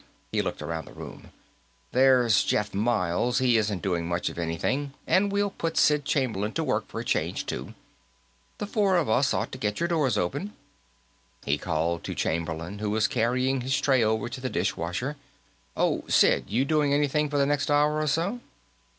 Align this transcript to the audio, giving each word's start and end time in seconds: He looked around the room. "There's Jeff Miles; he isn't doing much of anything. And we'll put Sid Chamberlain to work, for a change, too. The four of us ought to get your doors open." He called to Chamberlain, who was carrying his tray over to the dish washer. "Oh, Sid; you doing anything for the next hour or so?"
He 0.31 0.41
looked 0.41 0.63
around 0.63 0.85
the 0.85 0.93
room. 0.93 1.29
"There's 1.91 2.43
Jeff 2.43 2.73
Miles; 2.73 3.37
he 3.37 3.55
isn't 3.59 3.83
doing 3.83 4.07
much 4.07 4.29
of 4.29 4.39
anything. 4.39 4.93
And 5.05 5.31
we'll 5.31 5.51
put 5.51 5.77
Sid 5.77 6.05
Chamberlain 6.05 6.53
to 6.53 6.63
work, 6.63 6.87
for 6.87 6.99
a 6.99 7.05
change, 7.05 7.45
too. 7.45 7.75
The 8.57 8.65
four 8.65 8.97
of 8.97 9.07
us 9.07 9.31
ought 9.31 9.51
to 9.51 9.59
get 9.59 9.79
your 9.79 9.87
doors 9.87 10.17
open." 10.17 10.53
He 11.45 11.59
called 11.59 12.03
to 12.05 12.15
Chamberlain, 12.15 12.79
who 12.79 12.89
was 12.89 13.07
carrying 13.07 13.61
his 13.61 13.79
tray 13.79 14.03
over 14.03 14.27
to 14.27 14.41
the 14.41 14.49
dish 14.49 14.75
washer. 14.75 15.17
"Oh, 15.77 16.03
Sid; 16.07 16.45
you 16.47 16.65
doing 16.65 16.95
anything 16.95 17.29
for 17.29 17.37
the 17.37 17.45
next 17.45 17.69
hour 17.69 17.99
or 18.01 18.07
so?" 18.07 18.39